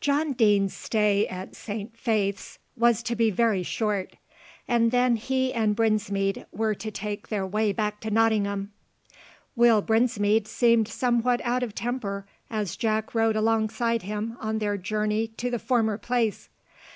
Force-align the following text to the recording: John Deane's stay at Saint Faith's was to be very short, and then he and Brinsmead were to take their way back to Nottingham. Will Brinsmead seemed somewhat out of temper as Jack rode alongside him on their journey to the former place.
John 0.00 0.32
Deane's 0.32 0.74
stay 0.74 1.24
at 1.28 1.54
Saint 1.54 1.96
Faith's 1.96 2.58
was 2.76 3.00
to 3.04 3.14
be 3.14 3.30
very 3.30 3.62
short, 3.62 4.14
and 4.66 4.90
then 4.90 5.14
he 5.14 5.54
and 5.54 5.76
Brinsmead 5.76 6.46
were 6.50 6.74
to 6.74 6.90
take 6.90 7.28
their 7.28 7.46
way 7.46 7.72
back 7.72 8.00
to 8.00 8.10
Nottingham. 8.10 8.72
Will 9.54 9.80
Brinsmead 9.80 10.48
seemed 10.48 10.88
somewhat 10.88 11.40
out 11.44 11.62
of 11.62 11.76
temper 11.76 12.26
as 12.50 12.74
Jack 12.74 13.14
rode 13.14 13.36
alongside 13.36 14.02
him 14.02 14.36
on 14.40 14.58
their 14.58 14.76
journey 14.76 15.28
to 15.36 15.48
the 15.48 15.60
former 15.60 15.96
place. 15.96 16.48